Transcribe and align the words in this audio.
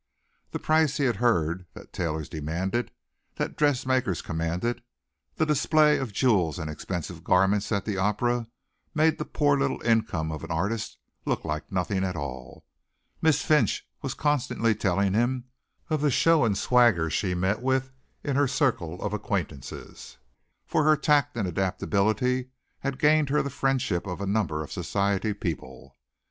The 0.49 0.57
prices 0.57 0.97
he 0.97 1.05
heard 1.05 1.67
that 1.75 1.93
tailors 1.93 2.27
demanded 2.27 2.89
that 3.35 3.55
dressmakers 3.55 4.23
commanded, 4.23 4.81
the 5.35 5.45
display 5.45 5.99
of 5.99 6.11
jewels 6.11 6.57
and 6.57 6.71
expensive 6.71 7.23
garments 7.23 7.71
at 7.71 7.85
the 7.85 7.97
opera, 7.97 8.47
made 8.95 9.19
the 9.19 9.25
poor 9.25 9.59
little 9.59 9.79
income 9.83 10.31
of 10.31 10.43
an 10.43 10.49
artist 10.49 10.97
look 11.23 11.45
like 11.45 11.71
nothing 11.71 12.03
at 12.03 12.15
all. 12.15 12.65
Miss 13.21 13.43
Finch 13.43 13.87
was 14.01 14.15
constantly 14.15 14.73
telling 14.73 15.13
him 15.13 15.43
of 15.87 16.01
the 16.01 16.09
show 16.09 16.45
and 16.45 16.57
swagger 16.57 17.11
she 17.11 17.35
met 17.35 17.61
with 17.61 17.91
in 18.23 18.35
her 18.35 18.47
circle 18.47 18.99
of 19.03 19.13
acquaintances, 19.13 20.17
for 20.65 20.83
her 20.83 20.97
tact 20.97 21.37
and 21.37 21.47
adaptability 21.47 22.49
had 22.79 22.97
gained 22.97 23.29
her 23.29 23.43
the 23.43 23.51
friendship 23.51 24.07
of 24.07 24.19
a 24.19 24.25
number 24.25 24.63
of 24.63 24.71
society 24.71 25.31
people. 25.31 25.95